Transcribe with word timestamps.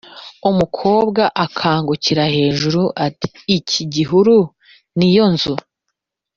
Umukobwa 0.49 1.23
akangukira 1.45 2.23
hejuru, 2.35 2.81
ati: 3.05 3.27
"Iki 3.57 3.81
gihuru 3.93 4.37
ni 4.97 5.09
yo 5.15 5.25
nzu? 5.33 5.53